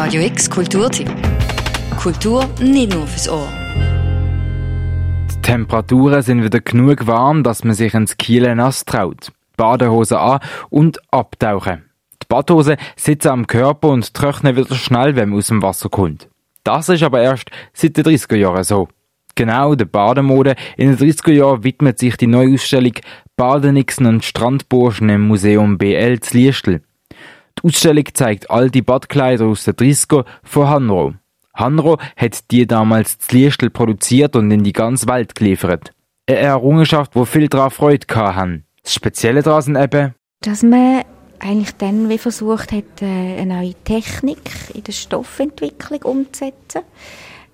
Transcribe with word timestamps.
Radio 0.00 0.22
X 0.22 0.48
Kulturtipp. 0.48 1.10
Kultur 2.00 2.48
nicht 2.60 2.94
nur 2.94 3.04
fürs 3.04 3.28
Ohr. 3.28 3.48
Die 5.28 5.42
Temperaturen 5.42 6.22
sind 6.22 6.44
wieder 6.44 6.60
genug 6.60 7.08
warm, 7.08 7.42
dass 7.42 7.64
man 7.64 7.74
sich 7.74 7.94
ins 7.94 8.16
Kielen 8.16 8.58
nass 8.58 8.84
traut. 8.84 9.32
Badehose 9.56 10.20
an 10.20 10.38
und 10.70 11.00
abtauchen. 11.10 11.90
Die 12.22 12.26
Badhose 12.28 12.76
sitzen 12.94 13.28
am 13.30 13.46
Körper 13.48 13.88
und 13.88 14.14
trocknen 14.14 14.54
wieder 14.54 14.76
schnell, 14.76 15.16
wenn 15.16 15.30
man 15.30 15.38
aus 15.38 15.48
dem 15.48 15.62
Wasser 15.62 15.88
kommt. 15.88 16.28
Das 16.62 16.88
ist 16.88 17.02
aber 17.02 17.20
erst 17.20 17.50
seit 17.72 17.96
den 17.96 18.04
30er 18.04 18.36
Jahren 18.36 18.62
so. 18.62 18.86
Genau, 19.34 19.74
der 19.74 19.86
Bademode. 19.86 20.54
In 20.76 20.94
den 20.94 21.08
30er 21.08 21.32
Jahren 21.32 21.64
widmet 21.64 21.98
sich 21.98 22.16
die 22.16 22.28
Neuausstellung 22.28 22.94
Badenixen 23.36 24.06
und 24.06 24.24
Strandburschen 24.24 25.08
im 25.08 25.22
Museum 25.26 25.76
BL 25.76 26.20
zu 26.20 26.36
Liestl. 26.36 26.82
Die 27.62 27.68
Ausstellung 27.68 28.04
zeigt 28.14 28.50
all 28.50 28.70
die 28.70 28.82
Badkleider 28.82 29.46
aus 29.46 29.64
den 29.64 29.74
30er 29.74 30.24
von 30.42 30.68
Hanro. 30.68 31.14
Hanro 31.54 31.98
hat 32.16 32.50
die 32.50 32.66
damals 32.66 33.18
zu 33.18 33.36
Liestl 33.36 33.70
produziert 33.70 34.36
und 34.36 34.50
in 34.50 34.62
die 34.62 34.72
ganze 34.72 35.08
Welt 35.08 35.34
geliefert. 35.34 35.92
Eine 36.28 36.38
Errungenschaft, 36.38 37.16
wo 37.16 37.24
viel 37.24 37.48
daran 37.48 37.70
Freude 37.70 38.06
hatten. 38.14 38.64
Das 38.82 38.94
Spezielle 38.94 39.42
daran 39.42 39.62
sind 39.62 39.76
eben, 39.76 40.14
dass 40.40 40.62
man 40.62 41.02
eigentlich 41.40 41.74
dann 41.76 42.08
wie 42.08 42.18
versucht 42.18 42.72
hat, 42.72 43.02
äh, 43.02 43.38
eine 43.38 43.56
neue 43.56 43.74
Technik 43.84 44.38
in 44.74 44.84
der 44.84 44.92
Stoffentwicklung 44.92 46.02
umzusetzen. 46.02 46.82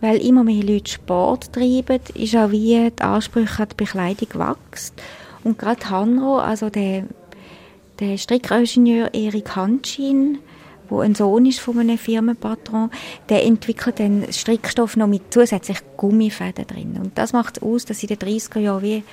Weil 0.00 0.16
immer 0.16 0.42
mehr 0.42 0.64
Leute 0.64 0.90
Sport 0.90 1.52
treiben, 1.52 2.00
ist 2.14 2.34
auch 2.34 2.50
wie 2.50 2.90
die 2.90 3.02
Ansprüche 3.02 3.62
an 3.62 3.68
die 3.70 3.76
Bekleidung 3.76 4.28
wächst. 4.34 5.00
Und 5.44 5.58
gerade 5.58 5.90
Hanro, 5.90 6.38
also 6.38 6.70
der, 6.70 7.04
der 8.02 8.18
Strickingenieur 8.18 9.14
Erik 9.14 9.54
Hanschin, 9.54 10.40
wo 10.88 11.00
ein 11.00 11.14
Sohn 11.14 11.46
ist 11.46 11.60
von 11.60 11.78
einem 11.78 11.96
Firmenpatron, 11.96 12.90
der 13.28 13.44
entwickelt 13.44 14.00
den 14.00 14.32
Strickstoff 14.32 14.96
noch 14.96 15.06
mit 15.06 15.32
zusätzlich 15.32 15.78
Gummifäden 15.96 16.66
drin. 16.66 16.98
Und 17.00 17.16
das 17.16 17.32
macht 17.32 17.58
es 17.58 17.62
aus, 17.62 17.84
dass 17.84 18.02
in 18.02 18.08
den 18.08 18.18
30er 18.18 18.58
Jahren 18.58 18.82
wie 18.82 19.04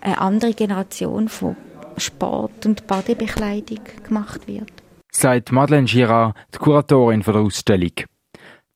eine 0.00 0.18
andere 0.18 0.54
Generation 0.54 1.28
von 1.28 1.54
Sport- 1.98 2.64
und 2.64 2.86
Badebekleidung 2.86 3.80
gemacht 4.02 4.48
wird. 4.48 4.72
Sagt 5.12 5.52
Madeleine 5.52 5.86
Girard, 5.86 6.34
die 6.54 6.58
Kuratorin 6.58 7.20
der 7.20 7.34
Ausstellung. 7.34 7.92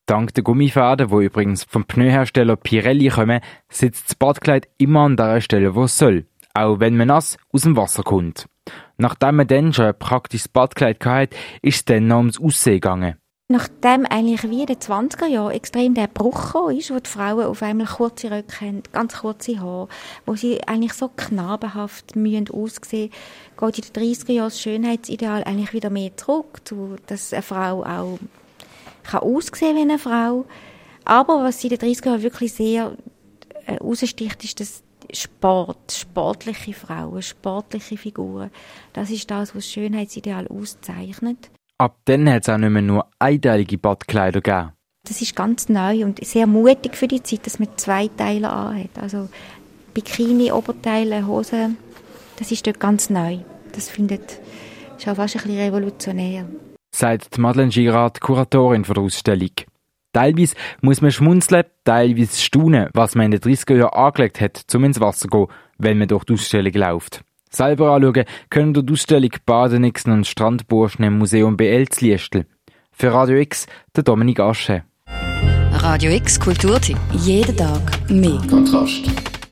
Dank 0.05 0.33
der 0.35 0.43
Gummifäden, 0.43 1.09
wo 1.09 1.21
übrigens 1.21 1.63
vom 1.63 1.85
Pneuhersteller 1.85 2.55
Pirelli 2.55 3.07
kommen, 3.07 3.39
sitzt 3.69 4.09
das 4.09 4.15
Badkleid 4.15 4.67
immer 4.77 5.01
an 5.01 5.17
der 5.17 5.41
Stelle, 5.41 5.73
wo 5.73 5.85
es 5.85 5.97
soll, 5.97 6.27
auch 6.53 6.79
wenn 6.79 6.97
man 6.97 7.07
nass 7.07 7.37
aus 7.51 7.63
dem 7.63 7.75
Wasser 7.75 8.03
kommt. 8.03 8.47
Nachdem 8.97 9.37
man 9.37 9.47
dann 9.47 9.73
schon 9.73 9.85
ein 9.85 9.97
praktisches 9.97 10.47
Badkleid 10.47 11.03
hatte, 11.05 11.35
ist 11.61 11.75
es 11.75 11.85
dann 11.85 12.07
noch 12.07 12.17
ums 12.17 12.39
Aussehen 12.39 12.75
gegangen. 12.75 13.17
Nachdem 13.49 14.05
eigentlich 14.05 14.49
wie 14.49 14.61
in 14.61 14.67
den 14.67 14.77
20er 14.77 15.27
Jahren 15.27 15.51
extrem 15.51 15.93
der 15.93 16.07
Bruch 16.07 16.69
ist, 16.71 16.91
wo 16.91 16.99
die 16.99 17.09
Frauen 17.09 17.45
auf 17.45 17.61
einmal 17.61 17.87
kurze 17.87 18.31
Röcke 18.31 18.61
haben, 18.65 18.83
ganz 18.93 19.17
kurze 19.17 19.59
Haare, 19.59 19.89
wo 20.25 20.35
sie 20.35 20.65
eigentlich 20.65 20.93
so 20.93 21.09
knabenhaft 21.09 22.15
müssen 22.15 22.49
aussehen, 22.49 23.11
geht 23.59 23.77
in 23.77 23.93
den 23.93 24.13
30er 24.13 24.31
Jahren 24.31 24.47
das 24.47 24.61
Schönheitsideal 24.61 25.43
eigentlich 25.43 25.73
wieder 25.73 25.89
mehr 25.89 26.15
zurück, 26.15 26.61
zu, 26.63 26.95
dass 27.05 27.33
eine 27.33 27.41
Frau 27.41 27.83
auch 27.83 28.17
kann 29.03 29.19
aussehen 29.19 29.75
wie 29.75 29.81
eine 29.81 29.99
Frau. 29.99 30.45
Aber 31.03 31.43
was 31.43 31.63
in 31.63 31.69
den 31.69 31.79
30er 31.79 32.05
Jahren 32.07 32.23
wirklich 32.23 32.53
sehr 32.53 32.95
äh, 33.65 33.75
raussticht, 33.75 34.43
ist 34.43 34.59
das 34.61 34.83
Sport, 35.11 36.02
sportliche 36.13 36.73
Frauen, 36.73 37.23
sportliche 37.23 37.97
Figuren. 37.97 38.51
Das 38.93 39.09
ist 39.09 39.31
das, 39.31 39.55
was 39.55 39.63
das 39.65 39.71
Schönheitsideal 39.71 40.47
auszeichnet. 40.47 41.49
Ab 41.79 41.97
dann 42.05 42.29
hat 42.29 42.43
es 42.43 42.49
auch 42.49 42.57
nicht 42.59 42.69
mehr 42.69 42.83
nur 42.83 43.07
einteilige 43.17 43.79
Badkleider 43.79 44.41
gegeben. 44.41 44.73
Das 45.07 45.21
ist 45.21 45.35
ganz 45.35 45.69
neu 45.69 46.05
und 46.05 46.23
sehr 46.23 46.45
mutig 46.45 46.95
für 46.95 47.07
die 47.07 47.23
Zeit, 47.23 47.47
dass 47.47 47.57
man 47.57 47.69
zwei 47.77 48.09
Teile 48.09 48.49
anhat. 48.51 48.91
Also 49.01 49.27
Bikini, 49.95 50.51
Oberteile, 50.51 51.25
Hosen, 51.25 51.77
das 52.37 52.51
ist 52.51 52.65
dort 52.67 52.79
ganz 52.79 53.09
neu. 53.09 53.39
Das 53.71 53.89
findet, 53.89 54.39
ist 54.95 55.07
auch 55.07 55.15
fast 55.15 55.35
ein 55.35 55.41
bisschen 55.41 55.59
revolutionär. 55.59 56.45
Sagt 56.95 57.39
Madeleine 57.39 57.71
Girard, 57.71 58.21
Kuratorin 58.21 58.83
der 58.83 58.97
Ausstellung. 58.99 59.49
Teilweise 60.13 60.55
muss 60.81 61.01
man 61.01 61.11
schmunzeln, 61.11 61.65
teilweise 61.83 62.39
staunen, 62.39 62.89
was 62.93 63.15
man 63.15 63.25
in 63.25 63.31
den 63.31 63.41
30er 63.41 63.75
Jahren 63.75 64.05
angelegt 64.05 64.39
hat, 64.39 64.63
um 64.75 64.83
ins 64.83 64.99
Wasser 64.99 65.21
zu 65.21 65.27
gehen, 65.27 65.47
wenn 65.79 65.97
man 65.97 66.07
durch 66.07 66.23
die 66.23 66.33
Ausstellung 66.33 66.73
läuft. 66.73 67.23
Selber 67.49 67.91
anschauen 67.91 68.25
können 68.49 68.73
durch 68.73 68.85
die 68.85 68.93
Ausstellung 68.93 69.31
Badenixen 69.45 70.13
und 70.13 70.27
Strandburschen 70.27 71.03
im 71.03 71.17
Museum 71.17 71.57
BL 71.57 71.87
zu 71.89 72.05
Liestl. 72.05 72.45
Für 72.91 73.11
Radio 73.11 73.37
X, 73.37 73.65
der 73.95 74.03
Dominik 74.03 74.39
Asche. 74.39 74.83
Radio 75.71 76.11
X 76.11 76.39
Kulturtipp. 76.39 76.97
Jeden 77.11 77.57
Tag 77.57 77.81
mehr. 78.09 78.39
Kontrast. 78.47 79.32